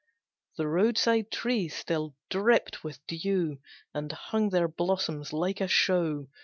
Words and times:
The 0.57 0.67
roadside 0.67 1.29
trees 1.29 1.75
still 1.75 2.15
dripped 2.31 2.83
with 2.83 3.05
dew, 3.05 3.59
And 3.93 4.11
hung 4.11 4.49
their 4.49 4.67
blossoms 4.67 5.31
like 5.31 5.61
a 5.61 5.67
show. 5.67 6.27